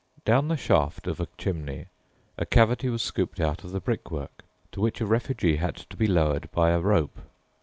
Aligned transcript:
Down 0.25 0.47
the 0.47 0.57
shaft 0.57 1.05
of 1.05 1.19
a 1.19 1.27
chimney 1.37 1.85
a 2.35 2.43
cavity 2.43 2.89
was 2.89 3.03
scooped 3.03 3.39
out 3.39 3.63
of 3.63 3.69
the 3.69 3.79
brickwork, 3.79 4.43
to 4.71 4.81
which 4.81 4.99
a 4.99 5.05
refugee 5.05 5.57
had 5.57 5.75
to 5.75 5.95
be 5.95 6.07
lowered 6.07 6.49
by 6.51 6.71
a 6.71 6.79
rope. 6.79 7.19